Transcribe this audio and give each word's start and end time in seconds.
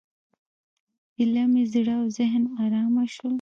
ایله 1.19 1.43
مې 1.51 1.63
زړه 1.73 1.93
او 2.01 2.07
ذهن 2.17 2.43
ارامه 2.63 3.03
شول. 3.13 3.29